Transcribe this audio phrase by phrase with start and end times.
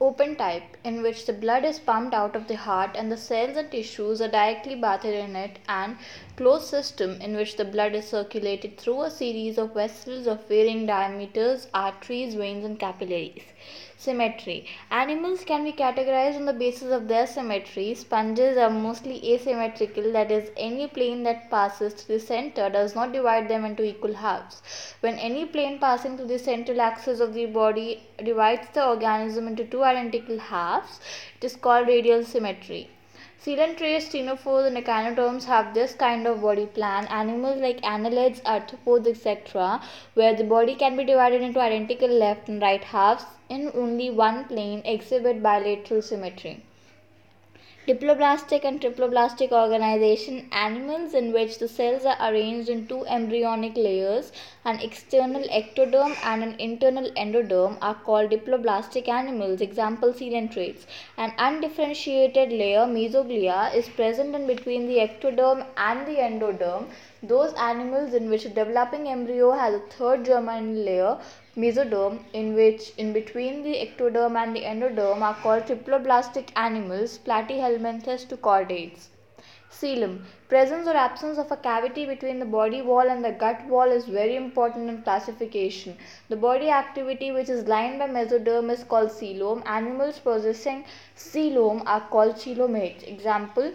[0.00, 3.56] open type, in which the blood is pumped out of the heart and the cells
[3.56, 5.96] and tissues are directly bathed in it, and
[6.36, 10.86] closed system, in which the blood is circulated through a series of vessels of varying
[10.86, 13.42] diameters, arteries, veins, and capillaries.
[14.00, 14.64] Symmetry.
[14.92, 17.94] Animals can be categorized on the basis of their symmetry.
[17.94, 23.12] Sponges are mostly asymmetrical, that is, any plane that passes through the center does not
[23.12, 24.62] divide them into equal halves.
[25.00, 29.64] When any plane passing through the central axis of the body divides the organism into
[29.64, 31.00] two identical halves,
[31.36, 32.90] it is called radial symmetry.
[33.40, 37.06] Ctenophores, and echinoderms have this kind of body plan.
[37.06, 39.80] Animals like annelids, arthropods, etc.,
[40.14, 44.44] where the body can be divided into identical left and right halves in only one
[44.44, 46.64] plane, exhibit bilateral symmetry.
[47.88, 54.30] Diploblastic and triploblastic organization animals in which the cells are arranged in two embryonic layers,
[54.66, 59.62] an external ectoderm and an internal endoderm, are called diploblastic animals.
[59.62, 60.84] Example coelenterates.
[61.16, 66.90] An undifferentiated layer, mesoglea, is present in between the ectoderm and the endoderm.
[67.22, 71.18] Those animals in which a developing embryo has a third germinal layer,
[71.58, 78.28] mesoderm, in which in between the ectoderm and the endoderm are called triploblastic animals, platyhelminthes
[78.28, 79.08] to chordates.
[79.70, 80.24] Coelom.
[80.48, 84.06] Presence or absence of a cavity between the body wall and the gut wall is
[84.06, 85.96] very important in classification.
[86.28, 89.62] The body activity which is lined by mesoderm is called coelom.
[89.66, 90.84] Animals possessing
[91.16, 93.06] coelom are called coelomates.
[93.06, 93.72] Example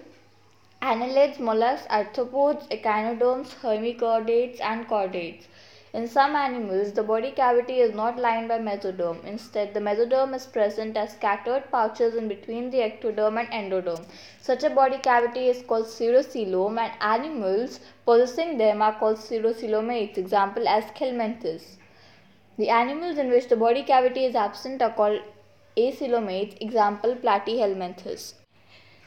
[0.82, 5.46] annelids, mollusks, arthropods, echinoderms, hemichordates and chordates.
[5.94, 9.24] In some animals, the body cavity is not lined by mesoderm.
[9.26, 14.04] Instead, the mesoderm is present as scattered pouches in between the ectoderm and endoderm.
[14.42, 20.18] Such a body cavity is called pseudocoelom and animals possessing them are called pseudocoelomates.
[20.18, 21.76] Example as Aschelminthes.
[22.58, 25.22] The animals in which the body cavity is absent are called
[25.78, 26.60] acoelomates.
[26.60, 28.34] Example Platyhelminthes.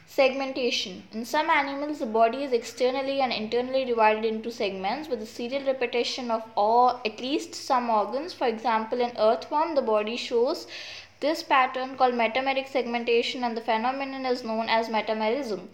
[0.09, 1.03] Segmentation.
[1.11, 5.65] In some animals, the body is externally and internally divided into segments with a serial
[5.65, 8.33] repetition of all, at least some organs.
[8.33, 10.65] For example, in earthworm, the body shows
[11.19, 15.67] this pattern called metameric segmentation and the phenomenon is known as metamerism.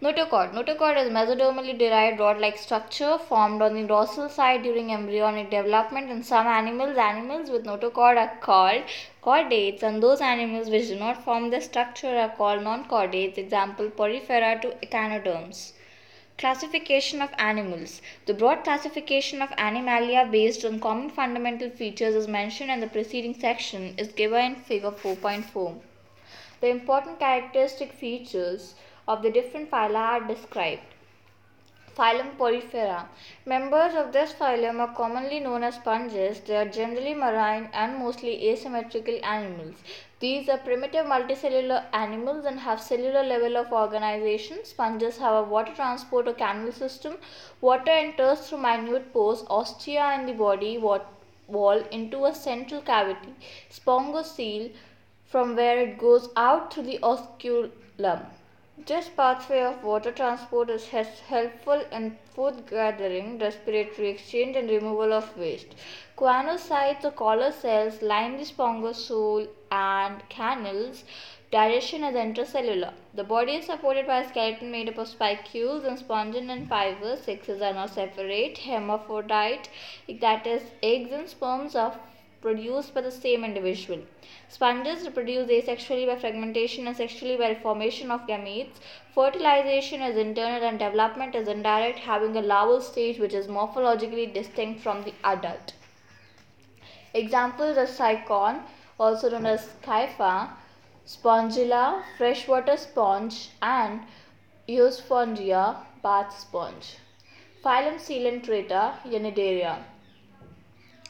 [0.00, 0.52] Notochord.
[0.52, 6.10] Notochord is mesodermally derived rod-like structure formed on the dorsal side during embryonic development.
[6.10, 8.82] In some animals, animals with notochord are called
[9.22, 13.36] chordates and those animals which do not form this structure are called non-chordates.
[13.36, 15.74] Example, porifera to echinoderms.
[16.38, 18.00] Classification of animals.
[18.24, 23.38] The broad classification of Animalia based on common fundamental features as mentioned in the preceding
[23.38, 25.78] section is given in figure 4.4.
[26.62, 28.74] The important characteristic features
[29.06, 30.94] of the different phyla are described.
[32.00, 33.08] Phylum Porifera.
[33.44, 36.40] Members of this phylum are commonly known as sponges.
[36.40, 39.74] They are generally marine and mostly asymmetrical animals.
[40.18, 44.64] These are primitive multicellular animals and have cellular level of organization.
[44.64, 47.18] Sponges have a water transport or canal system.
[47.60, 53.34] Water enters through minute pores, ostia in the body wall into a central cavity,
[53.70, 54.72] spongocoel,
[55.26, 58.24] from where it goes out through the osculum.
[58.86, 65.36] This pathway of water transport is helpful in food gathering, respiratory exchange, and removal of
[65.36, 65.74] waste.
[66.16, 71.04] Choanocytes or collar cells line the spongocoel and canals.
[71.50, 72.92] Digestion is intracellular.
[73.12, 77.22] The body is supported by a skeleton made up of spicules and spongin and fibers.
[77.22, 78.58] Sexes are not separate.
[78.58, 79.68] Hermaphrodite,
[80.20, 81.98] that is, eggs and sperms are
[82.40, 84.00] produced by the same individual.
[84.48, 88.80] Sponges reproduce asexually by fragmentation and sexually by formation of gametes.
[89.14, 94.80] Fertilization is internal and development is indirect, having a larval stage which is morphologically distinct
[94.80, 95.74] from the adult.
[97.12, 98.62] Examples are Sycon,
[98.98, 100.50] also known as Scypha,
[101.06, 104.02] Spongilla, freshwater sponge, and
[104.68, 106.96] Euspongia, bath sponge.
[107.64, 109.76] Phylum Coelenterata, Cnidaria.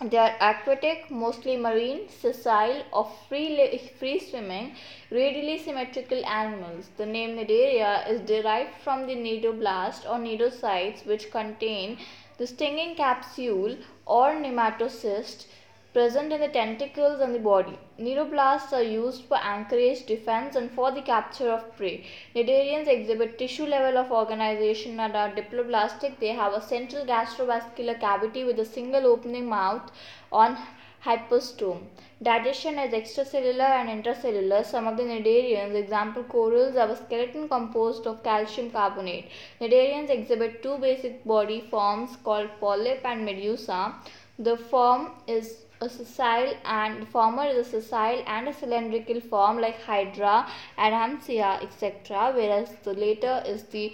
[0.03, 4.75] They are aquatic, mostly marine, sessile, or free, free swimming,
[5.11, 6.91] radially symmetrical animals.
[6.97, 11.99] The name Cnidaria is derived from the cnidoblast or cnidocytes which contain
[12.37, 13.77] the stinging capsule
[14.07, 15.47] or nematocyst
[15.93, 17.79] present in the tentacles and the body.
[18.01, 22.07] Cnidoblasts are used for anchorage, defense, and for the capture of prey.
[22.35, 26.19] Cnidarians exhibit tissue level of organization and are diploblastic.
[26.19, 29.93] They have a central gastrovascular cavity with a single opening mouth
[30.33, 30.57] on
[31.05, 31.83] hypostome.
[32.23, 34.65] Digestion is extracellular and intracellular.
[34.65, 39.29] Some of the cnidarians, example corals, have a skeleton composed of calcium carbonate.
[39.61, 43.95] Cnidarians exhibit two basic body forms called polyp and medusa.
[44.39, 49.81] The form is a sessile and former is a sessile and a cylindrical form like
[49.81, 50.47] Hydra,
[50.77, 53.93] Adamsia, etc., whereas the later is the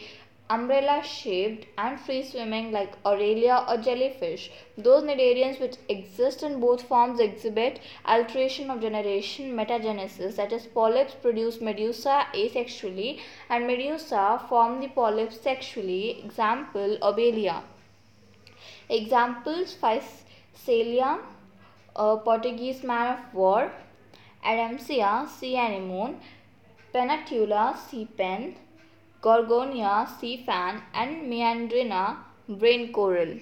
[0.50, 4.50] umbrella shaped and free swimming like Aurelia or jellyfish.
[4.76, 11.14] Those cnidarians which exist in both forms exhibit alteration of generation metagenesis that is polyps
[11.14, 16.20] produce medusa asexually and medusa form the polyps sexually.
[16.24, 17.62] Example Obelia.
[18.88, 21.18] Examples Physalia,
[21.96, 23.72] a Portuguese man of war,
[24.44, 26.16] Adamsia sea anemone,
[26.94, 28.54] Pennatula, sea pen,
[29.22, 32.16] Gorgonia sea fan and Meandrina
[32.48, 33.38] brain coral.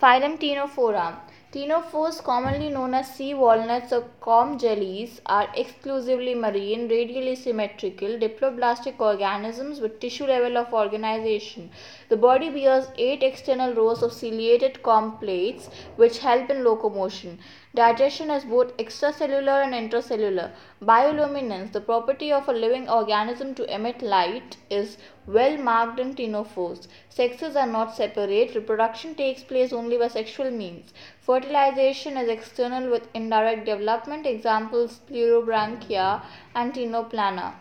[0.00, 1.16] Phylum Ctenophora.
[1.56, 9.00] Ctenophores, commonly known as sea walnuts or comb jellies, are exclusively marine, radially symmetrical, diploblastic
[9.00, 11.70] organisms with tissue level of organization.
[12.10, 17.38] The body bears eight external rows of ciliated comb plates which help in locomotion.
[17.76, 20.52] Digestion is both extracellular and intracellular.
[20.82, 24.96] Bioluminescence, the property of a living organism to emit light, is
[25.26, 26.88] well marked in ctenophores.
[27.10, 28.54] Sexes are not separate.
[28.54, 30.94] Reproduction takes place only by sexual means.
[31.20, 34.24] Fertilization is external with indirect development.
[34.24, 36.22] Examples Pleurobrachia
[36.54, 37.52] and Ctenoplana.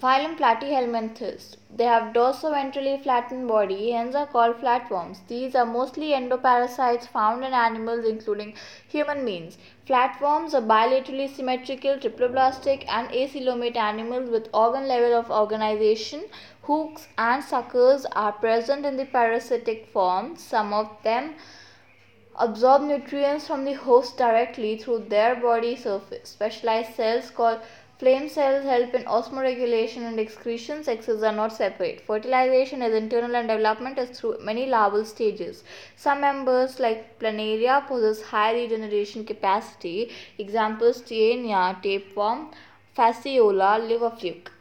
[0.00, 1.56] Phylum Platyhelminthes.
[1.74, 5.26] They have dorsoventrally flattened body, hence are called flatworms.
[5.26, 8.54] These are mostly endoparasites found in animals including
[8.86, 9.58] human beings.
[9.88, 16.26] Flatworms are bilaterally symmetrical, triploblastic and acoelomate animals with organ level of organization.
[16.62, 20.36] Hooks and suckers are present in the parasitic form.
[20.36, 21.34] Some of them
[22.36, 26.28] absorb nutrients from the host directly through their body surface.
[26.28, 27.60] Specialized cells called
[27.98, 30.84] Flame cells help in osmoregulation and excretion.
[30.84, 32.00] Sexes are not separate.
[32.00, 35.64] Fertilization is internal and development is through many larval stages.
[35.96, 40.12] Some members like planaria possess high regeneration capacity.
[40.38, 42.52] Examples Taenia, tapeworm,
[42.96, 44.52] fasciola, liver fluke.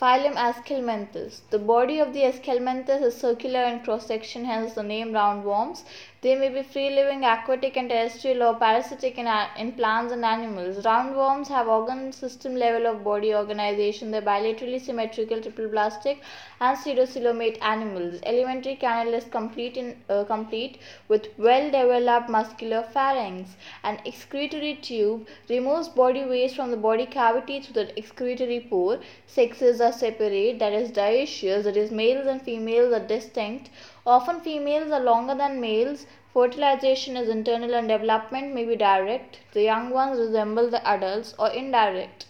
[0.00, 1.40] Phylum Aschelminthes.
[1.48, 5.84] The body of the Aschelminthes is circular in cross section, hence the name roundworms.
[6.26, 10.78] They may be free living, aquatic, and terrestrial, or parasitic in, in plants and animals.
[10.84, 14.10] Roundworms have organ system level of body organization.
[14.10, 16.18] They are bilaterally symmetrical, triploblastic,
[16.60, 18.18] and pseudocoelomate animals.
[18.26, 23.56] Alimentary canal is complete, in, uh, complete with well developed muscular pharynx.
[23.84, 28.98] An excretory tube removes body waste from the body cavity through the excretory pore.
[29.28, 33.70] Sexes are separate, that is dioecious, that is males and females are distinct.
[34.06, 36.06] Often females are longer than males.
[36.32, 39.40] Fertilization is internal and development may be direct.
[39.52, 42.26] The young ones resemble the adults or indirect.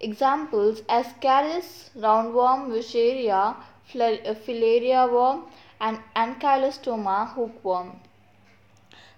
[0.00, 5.44] Examples Ascaris, roundworm, Wucheria, uh, filaria worm
[5.78, 8.00] and Ankylostoma, hookworm.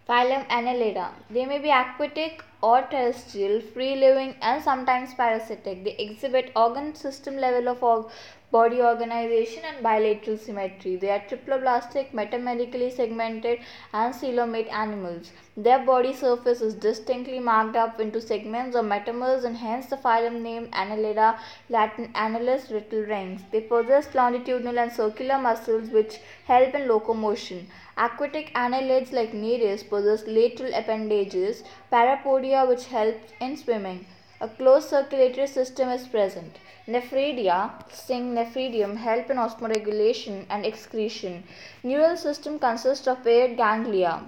[0.08, 1.10] Phylum Annelida.
[1.30, 5.84] They may be aquatic or terrestrial, free living and sometimes parasitic.
[5.84, 8.10] They exhibit organ system level of
[8.52, 10.96] body organization and bilateral symmetry.
[10.96, 13.58] They are triploblastic, metamerically segmented
[13.92, 15.32] and coelomate animals.
[15.56, 20.42] Their body surface is distinctly marked up into segments or metamers and hence the phylum
[20.42, 21.38] name Annelida,
[21.68, 23.40] Latin annulus, little rings.
[23.50, 27.68] They possess longitudinal and circular muscles which help in locomotion.
[27.98, 34.06] Aquatic annelids like Nereis possess lateral appendages, parapodia which help in swimming.
[34.40, 36.56] A closed circulatory system is present.
[36.86, 41.42] Nephridia, sting nephridium, help in osmoregulation and excretion.
[41.82, 44.22] Neural system consists of paired ganglia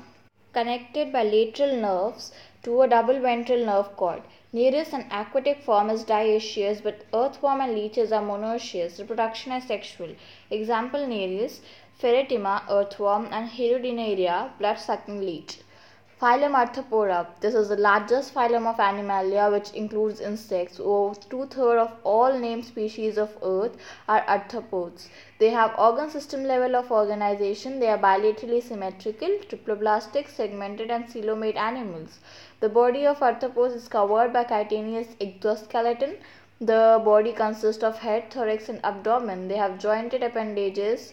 [0.53, 2.33] connected by lateral nerves
[2.63, 4.23] to a double ventral nerve cord.
[4.53, 8.99] Nereis, an aquatic form, is dioecious, but earthworm and leeches are monoecious.
[8.99, 10.09] Reproduction is sexual.
[10.51, 11.61] Example Nereis,
[12.01, 15.59] Pheretima, earthworm, and Hirudinaria, blood-sucking leech.
[16.21, 17.29] Phylum Arthropoda.
[17.39, 20.81] This is the largest phylum of Animalia which includes insects.
[20.81, 23.77] Over two-thirds of all named species of earth
[24.09, 25.07] are arthropods.
[25.39, 27.79] They have organ system level of organization.
[27.79, 32.19] They are bilaterally symmetrical, triploblastic, segmented and coelomate animals.
[32.59, 36.17] The body of arthropods is covered by chitinous exoskeleton.
[36.61, 39.47] The body consists of head, thorax and abdomen.
[39.47, 41.13] They have jointed appendages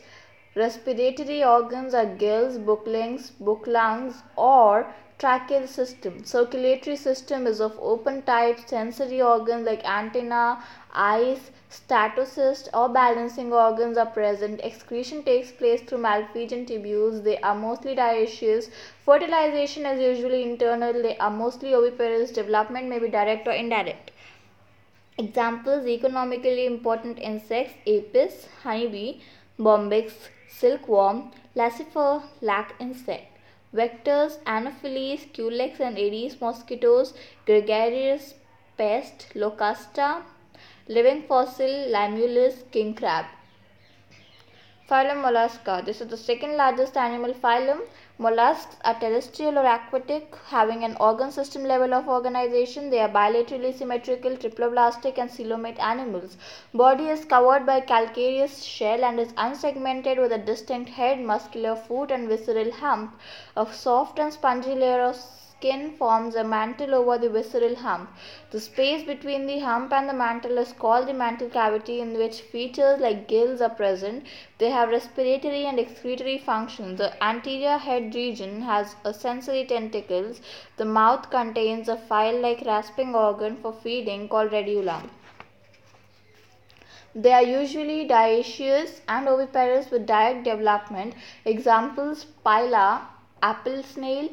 [0.55, 4.87] Respiratory organs are gills, book lungs, book lungs or
[5.19, 6.23] tracheal system.
[6.23, 8.59] Circulatory system is of open type.
[8.65, 14.61] Sensory organs like antenna, eyes, statocyst or balancing organs are present.
[14.63, 17.21] Excretion takes place through malpighian tubules.
[17.21, 18.69] They are mostly dioecious.
[19.03, 20.93] Fertilization is usually internal.
[20.93, 22.31] They are mostly oviparous.
[22.31, 24.11] Development may be direct or indirect.
[25.17, 29.19] Examples economically important insects apis, honeybee,
[29.59, 30.13] bombyx,
[30.49, 33.31] silkworm, Laccifer, lac insect.
[33.73, 37.13] Vectors, Anopheles, Culex and Aedes mosquitoes,
[37.45, 38.35] gregarious
[38.77, 40.21] pest, Locusta,
[40.87, 43.25] living fossil, Limulus, king crab.
[44.89, 45.83] Phylum Mollusca.
[45.83, 47.81] This is the second largest animal phylum.
[48.17, 52.89] Mollusks are terrestrial or aquatic, having an organ system level of organization.
[52.89, 56.37] They are bilaterally symmetrical, triploblastic and coelomate animals.
[56.73, 62.09] Body is covered by calcareous shell and is unsegmented with a distinct head, muscular foot
[62.09, 63.19] and visceral hump.
[63.57, 65.17] A soft and spongy layer of
[65.65, 68.07] skin forms a mantle over the visceral hump.
[68.51, 72.41] The space between the hump and the mantle is called the mantle cavity in which
[72.41, 74.25] features like gills are present.
[74.59, 76.99] They have respiratory and excretory functions.
[76.99, 80.39] The anterior head region has a sensory tentacles.
[80.77, 85.01] The mouth contains a file-like rasping organ for feeding called radula.
[87.15, 91.15] They are usually dioecious and oviparous with direct development.
[91.43, 93.07] Examples Pila,
[93.41, 94.29] apple snail,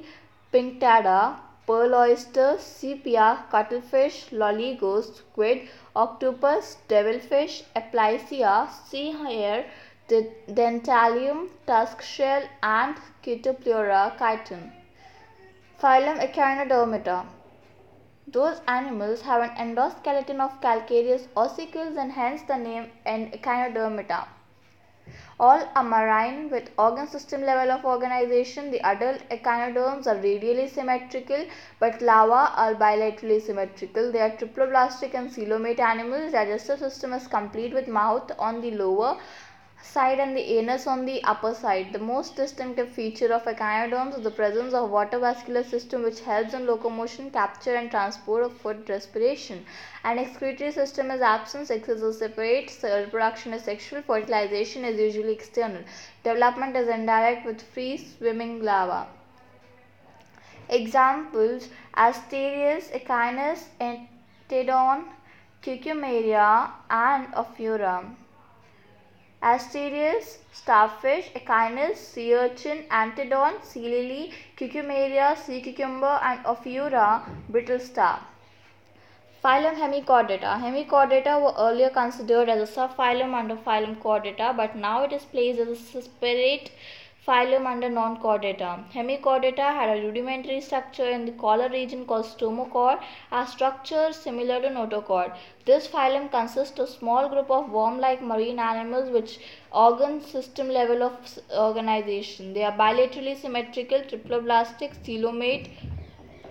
[0.52, 9.64] pinctada, pearl oyster, sepia, cuttlefish, loligo, squid, octopus, devilfish, aplysia, sea hare,
[10.08, 14.72] dentalium, tusk shell, and Chaetopleura chiton.
[15.80, 17.24] Phylum Echinodermata.
[18.26, 24.26] Those animals have an endoskeleton of calcareous ossicles and hence the name Echinodermata.
[25.38, 28.70] All are marine with organ system level of organization.
[28.70, 31.44] The adult echinoderms are radially symmetrical
[31.78, 34.10] but larvae are bilaterally symmetrical.
[34.12, 36.32] They are triploblastic and coelomate animals.
[36.32, 39.18] Digestive system is complete with mouth on the lower
[39.82, 41.92] side and the anus on the upper side.
[41.92, 46.54] The most distinctive feature of echinoderms is the presence of water vascular system which helps
[46.54, 49.66] in locomotion, capture and transport of food respiration.
[50.04, 55.82] An excretory system is absent, sexes are separate, reproduction is sexual, fertilization is usually external.
[56.22, 59.08] Development is indirect with free swimming larvae.
[60.68, 65.04] Examples Asterias, Echinus, Antedon,
[65.62, 68.14] Cucumaria and Ophiura.
[69.42, 78.20] Asterias, starfish, echinus, sea urchin, antedon, sea lily, cucumaria, sea cucumber and Ophiura, brittle star.
[79.42, 80.60] Phylum Hemichordata.
[80.62, 85.58] Hemichordata were earlier considered as a subphylum under phylum Chordata but now it is placed
[85.58, 86.70] as a separate
[87.26, 88.70] phylum under non-chordata.
[88.92, 93.00] Hemichordata had a rudimentary structure in the collar region called stomochord,
[93.30, 95.36] a structure similar to notochord.
[95.64, 99.38] This phylum consists of small group of worm-like marine animals which
[99.70, 102.52] organ system level of organization.
[102.54, 105.70] They are bilaterally symmetrical, triploblastic, coelomate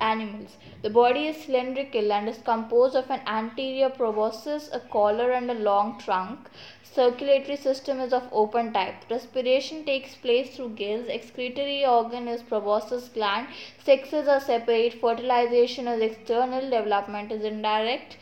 [0.01, 0.57] animals.
[0.81, 5.53] The body is cylindrical and is composed of an anterior proboscis, a collar and a
[5.53, 6.49] long trunk.
[6.83, 8.95] Circulatory system is of open type.
[9.09, 11.07] Respiration takes place through gills.
[11.07, 13.47] Excretory organ is proboscis gland.
[13.85, 14.99] Sexes are separate.
[14.99, 16.69] Fertilization is external.
[16.69, 18.17] Development is indirect.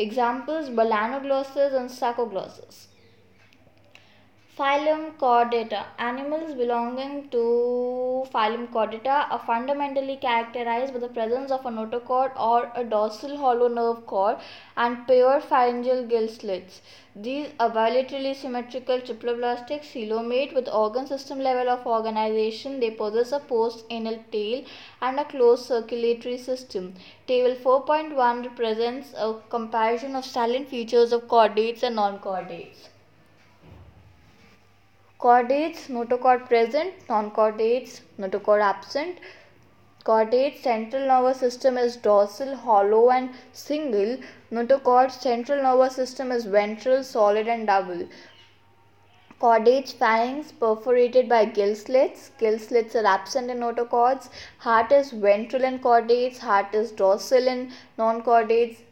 [0.00, 2.86] Examples Balanoglossus and Saccoglossus.
[4.58, 5.84] Phylum Chordata.
[5.98, 7.42] Animals belonging to
[8.32, 13.68] phylum Chordata are fundamentally characterized by the presence of a notochord or a dorsal hollow
[13.68, 14.36] nerve cord
[14.76, 16.82] and paired pharyngeal gill slits.
[17.14, 22.78] These are bilaterally symmetrical triploblastic coelomate with organ system level of organization.
[22.80, 24.64] They possess a post-anal tail
[25.00, 26.94] and a closed circulatory system.
[27.26, 32.88] Table 4.1 represents a comparison of salient features of chordates and non-chordates.
[35.20, 39.18] Chordates, notochord present, non-chordates, notochord absent.
[40.04, 44.18] Chordate central nervous system is dorsal, hollow and single.
[44.52, 48.06] Notochord central nervous system is ventral, solid and double.
[49.40, 52.30] Chordate pharynx perforated by gill slits.
[52.38, 54.28] Gill slits are absent in notochords.
[54.58, 56.38] Heart is ventral in chordates.
[56.38, 58.82] Heart is dorsal in non-chordates.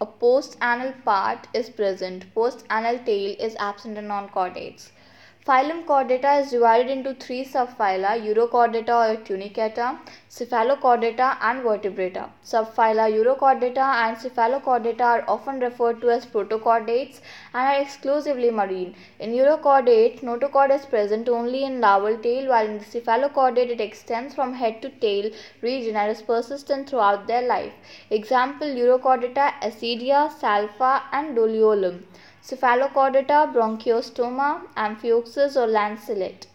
[0.00, 2.32] A post-anal part is present.
[2.32, 4.92] Post-anal tail is absent in non-chordates.
[5.46, 9.98] Phylum Chordata is divided into three subphyla, Urochordata or Tunicata,
[10.30, 12.30] Cephalochordata and Vertebrata.
[12.42, 17.20] Subphyla Urochordata and Cephalochordata are often referred to as protochordates
[17.52, 18.94] and are exclusively marine.
[19.18, 24.34] In Urochordate, notochord is present only in larval tail while in the Cephalochordate it extends
[24.34, 27.74] from head to tail region and is persistent throughout their life.
[28.08, 32.02] Example Urochordata, Ascidia, Salpa and Doliolum
[32.46, 36.46] cephalochordata, branchiostoma, amphioxus or lanceolate.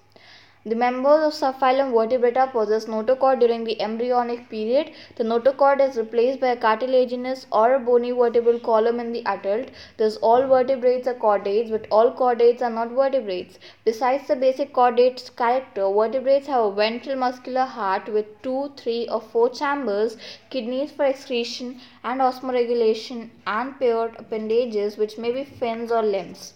[0.66, 4.92] The members of subphylum Vertebrata possess notochord during the embryonic period.
[5.16, 9.70] The notochord is replaced by a cartilaginous or a bony vertebral column in the adult.
[9.96, 13.58] Thus, all vertebrates are chordates, but all chordates are not vertebrates.
[13.86, 19.22] Besides the basic chordate character, vertebrates have a ventral muscular heart with two, three, or
[19.22, 20.18] four chambers,
[20.50, 26.54] kidneys for excretion and osmoregulation, and paired appendages which may be fins or limbs.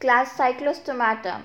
[0.00, 1.42] Class Cyclostomata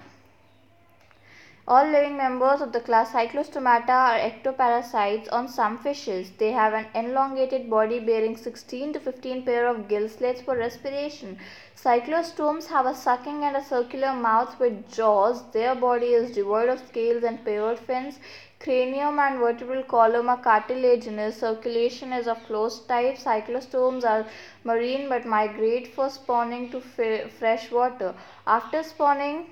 [1.70, 6.32] all living members of the class Cyclostomata are ectoparasites on some fishes.
[6.40, 11.38] They have an elongated body bearing 16 to 15 pair of gill slits for respiration.
[11.76, 15.44] Cyclostomes have a sucking and a circular mouth with jaws.
[15.52, 18.18] Their body is devoid of scales and paired fins.
[18.60, 21.40] Cranium and vertebral column are cartilaginous.
[21.40, 23.18] Circulation is of closed type.
[23.18, 24.26] Cyclostomes are
[24.64, 28.16] marine but migrate for spawning to fresh water.
[28.48, 29.46] After spawning,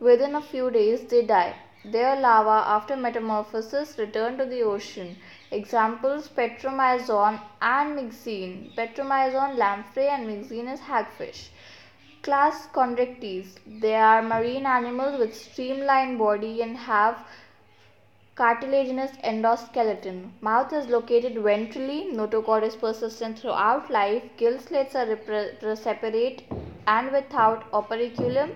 [0.00, 1.56] Within a few days, they die.
[1.84, 5.16] Their larvae, after metamorphosis, return to the ocean.
[5.50, 8.72] Examples Petromyzon and Myxine.
[8.76, 11.48] Petromyzon lamprey and Myxine is hagfish.
[12.22, 13.58] Class Chondrichthyes.
[13.66, 17.24] They are marine animals with streamlined body and have
[18.36, 20.30] cartilaginous endoskeleton.
[20.40, 22.12] Mouth is located ventrally.
[22.12, 24.22] Notochord is persistent throughout life.
[24.36, 25.16] Gill slits are
[25.76, 26.42] separate
[26.86, 28.50] and without operculum.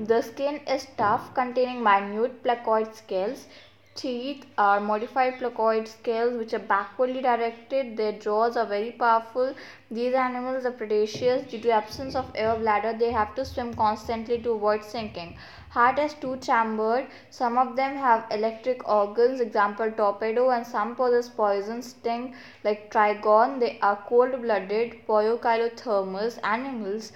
[0.00, 3.46] The skin is tough, containing minute placoid scales.
[3.94, 7.96] Teeth are modified placoid scales which are backwardly directed.
[7.96, 9.54] Their jaws are very powerful.
[9.88, 11.42] These animals are predaceous.
[11.48, 15.36] Due to absence of air bladder, they have to swim constantly to avoid sinking.
[15.68, 17.06] Heart is two-chambered.
[17.28, 23.60] Some of them have electric organs, example torpedo, and some possess poison sting like Trygon.
[23.60, 27.12] They are cold-blooded, poikilothermous animals.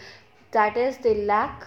[0.53, 1.67] That is, they lack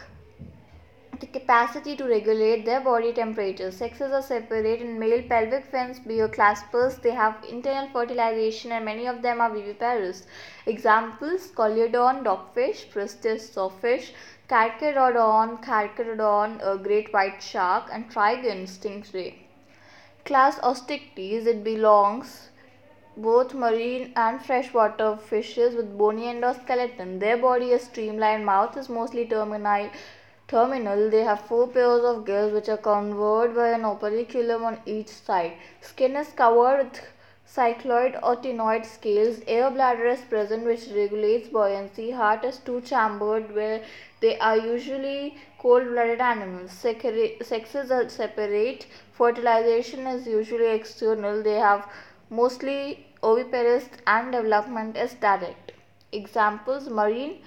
[1.20, 3.72] the capacity to regulate their body temperature.
[3.72, 7.02] Sexes are separate in male pelvic fins claspers.
[7.02, 10.26] They have internal fertilization and many of them are viviparous.
[10.66, 14.14] Examples Scoliodon, dogfish, Pristis, sawfish,
[14.50, 19.34] Carcharodon, Carcharodon, a great white shark and Trygon, stingray.
[20.26, 22.50] Class Osteichthyes, it belongs
[23.18, 27.20] both marine and freshwater fishes with bony endoskeleton.
[27.20, 29.90] Their body is streamlined, mouth is mostly terminal,
[30.48, 35.10] terminal, they have four pairs of gills which are covered by an operculum on each
[35.10, 35.54] side.
[35.82, 37.02] Skin is covered with
[37.56, 39.42] cycloid or ctenoid scales.
[39.48, 42.12] Air bladder is present which regulates buoyancy.
[42.12, 43.82] Heart is two-chambered where
[44.22, 46.72] they are usually cold-blooded animals.
[46.72, 48.88] Sexes are separate.
[49.14, 51.44] Fertilization is usually external.
[51.44, 51.88] They have
[52.30, 55.72] mostly oviparous and development is direct.
[56.12, 57.40] Examples marine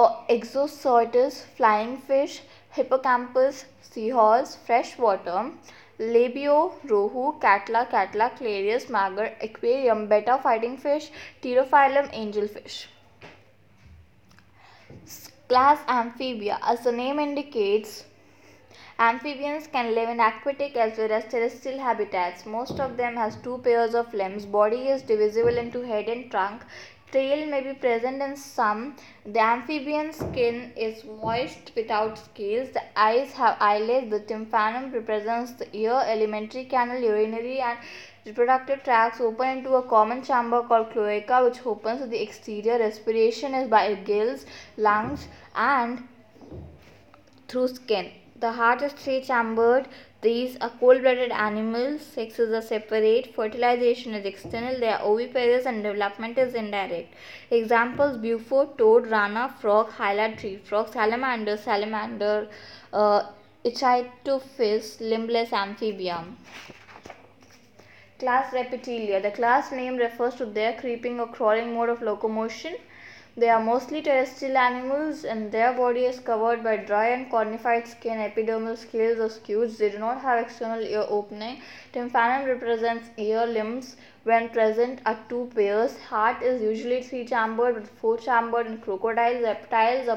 [0.00, 5.52] or Exocoetus, flying fish, hippocampus, seahorse, freshwater,
[5.98, 6.58] labeo,
[6.90, 11.08] rohu, catla, catla, clarias, magur, aquarium, betta fighting fish,
[11.42, 12.76] pterophyllum, angelfish.
[15.48, 16.58] Class Amphibia.
[16.62, 18.04] As the name indicates,
[18.98, 22.44] amphibians can live in aquatic as well as terrestrial habitats.
[22.44, 24.44] Most of them has two pairs of limbs.
[24.44, 26.62] Body is divisible into head and trunk
[27.16, 28.80] tail may be present in some.
[29.34, 32.72] The amphibian skin is moist without scales.
[32.78, 34.10] The eyes have eyelids.
[34.10, 37.78] The tympanum represents the ear, alimentary canal, urinary and
[38.26, 42.78] reproductive tracts open into a common chamber called cloaca which opens to the exterior.
[42.78, 44.44] Respiration is by gills,
[44.76, 46.06] lungs and
[47.48, 48.12] through skin.
[48.44, 49.88] The heart is three chambered.
[50.26, 52.00] These are cold-blooded animals.
[52.14, 53.26] Sexes are separate.
[53.34, 54.78] Fertilization is external.
[54.80, 57.14] They are oviparous and development is indirect.
[57.58, 62.48] Examples: Bufo, toad, rana, frog, hyla, tree frog, salamander, salamander,
[62.92, 63.20] uh,
[63.64, 66.36] Ichthyophis, limbless amphibian.
[68.18, 69.22] Class Reptilia.
[69.22, 72.76] The class name refers to their creeping or crawling mode of locomotion.
[73.38, 78.18] They are mostly terrestrial animals and their body is covered by dry and cornified skin,
[78.18, 79.76] epidermal scales or scutes.
[79.76, 81.60] They do not have external ear opening.
[81.92, 83.96] Tympanum represents ear limbs.
[84.24, 85.98] When present are two pairs.
[86.04, 90.08] Heart is usually three-chambered with four-chambered in crocodiles, reptiles,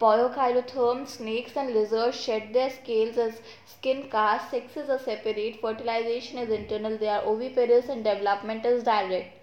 [0.00, 4.50] poikilotherms, snakes and lizards shed their scales as skin casts.
[4.50, 5.60] Sexes are separate.
[5.60, 6.98] Fertilization is internal.
[6.98, 9.38] They are oviparous and development is direct.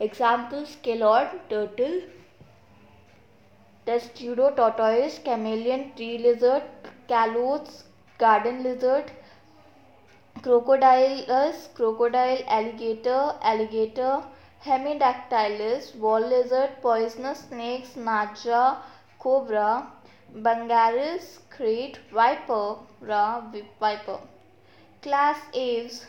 [0.00, 2.00] Examples, scalod, turtle,
[3.86, 6.62] testudo tortoise, chameleon, tree lizard,
[7.08, 7.84] calotes,
[8.18, 9.10] garden lizard,
[10.42, 14.22] crocodilus, crocodile, alligator, alligator,
[14.64, 18.76] hemidactylus, wall lizard, poisonous snakes, naja,
[19.18, 19.86] cobra,
[20.34, 23.40] Bungarus krait viper, ra
[23.80, 24.18] viper.
[25.02, 26.06] Class Aves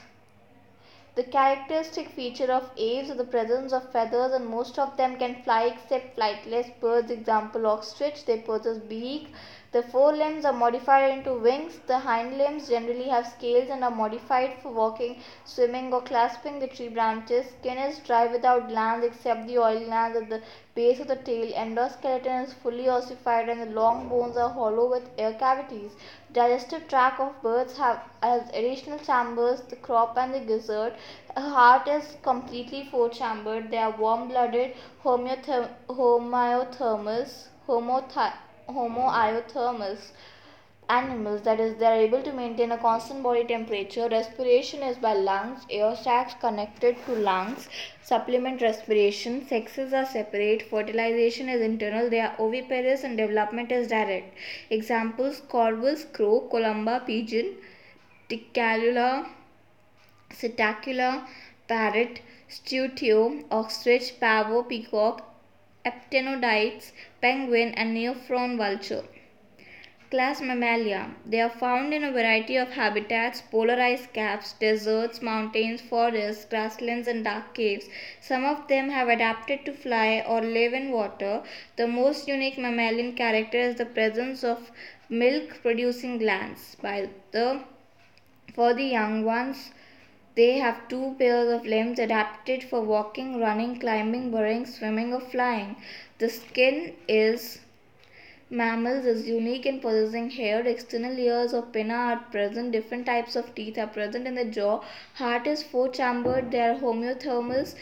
[1.16, 5.36] the characteristic feature of aves is the presence of feathers and most of them can
[5.44, 7.10] fly except flightless birds.
[7.12, 9.28] Example ostrich they possess beak
[9.76, 11.80] the forelimbs are modified into wings.
[11.88, 16.68] The hind limbs generally have scales and are modified for walking, swimming, or clasping the
[16.68, 17.48] tree branches.
[17.60, 20.42] Skin is dry without glands except the oil glands at the
[20.76, 21.52] base of the tail.
[21.54, 25.92] Endoskeleton is fully ossified and the long bones are hollow with air cavities.
[26.32, 30.94] Digestive tract of birds have has additional chambers, the crop and the gizzard.
[31.36, 33.70] The heart is completely four chambered.
[33.72, 37.48] They are warm blooded, homoiothermous,
[38.68, 40.12] homothermous homoiothermous
[40.88, 44.08] animals that is they are able to maintain a constant body temperature.
[44.10, 45.66] Respiration is by lungs.
[45.70, 47.68] Air sacs connected to lungs
[48.04, 49.46] supplement respiration.
[49.48, 50.64] Sexes are separate.
[50.70, 52.10] Fertilization is internal.
[52.10, 54.36] They are oviparous and development is direct.
[54.70, 57.56] Examples corvus crow columba pigeon
[58.30, 59.28] ticalula
[60.30, 61.28] psittacula
[61.68, 65.35] parrot struthio ostrich pavo peacock
[65.86, 69.04] aptenodytes, penguin, and neophron vulture.
[70.12, 71.16] Class Mammalia.
[71.26, 77.08] They are found in a variety of habitats, polar ice caps, deserts, mountains, forests, grasslands,
[77.08, 77.90] and dark caves.
[78.22, 81.44] Some of them have adapted to fly or live in water.
[81.76, 84.72] The most unique mammalian character is the presence of
[85.10, 86.78] milk producing glands.
[86.82, 87.64] By the
[88.54, 89.72] for the young ones,
[90.36, 95.76] they have two pairs of limbs adapted for walking, running, climbing, burrowing, swimming, or flying.
[96.20, 97.60] The skin is
[98.50, 100.62] mammals is unique in possessing hair.
[100.68, 102.72] External ears of pinna are present.
[102.72, 104.84] Different types of teeth are present in the jaw.
[105.16, 106.52] Heart is four chambered.
[106.52, 107.76] They are homeothermals.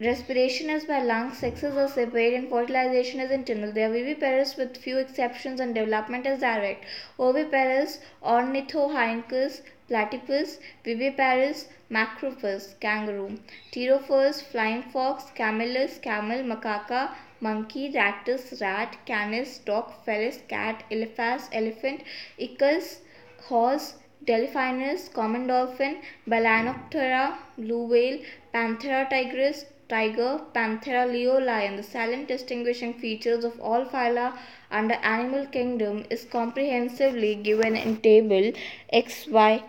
[0.00, 3.70] Respiration is by lungs, sexes are separate, and fertilization is internal.
[3.70, 6.84] They are viviparous with few exceptions, and development is direct.
[7.20, 9.60] Oviparous, Ornithorhynchus,
[9.92, 13.38] platypus, viviparous, macropus, kangaroo.
[13.70, 22.00] Pterophorus, flying fox, camelus, camel, macaca, monkey, rattus, rat, canis, dog, felis, cat, elephas, elephant,
[22.40, 23.00] icus,
[23.48, 25.96] horse, Delphinus, common dolphin,
[26.28, 28.20] Balaenoptera, blue whale,
[28.54, 31.76] Panthera tigris, tiger, Panthera leo lion.
[31.76, 34.38] The silent distinguishing features of all phyla
[34.70, 38.52] under animal kingdom is comprehensively given in table
[38.92, 39.62] XY